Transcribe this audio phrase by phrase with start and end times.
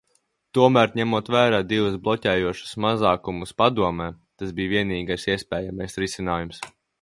[0.57, 4.09] Tomēr, ņemot vērā divus bloķējošos mazākumus Padomē,
[4.43, 6.65] tas bija vienīgais iespējamais risinājums.